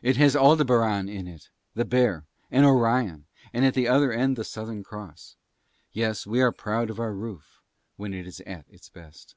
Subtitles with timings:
[0.00, 4.42] It has Aldebaran in it, the Bear and Orion, and at the other end the
[4.42, 5.36] Southern Cross.
[5.92, 7.60] Yes we are proud of our roof
[7.98, 9.34] when it is at its best.